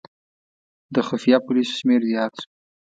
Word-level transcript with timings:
د 0.93 0.95
خفیه 1.07 1.37
پولیسو 1.45 1.73
شمېر 1.79 2.01
زیات 2.11 2.33
شو. 2.41 2.47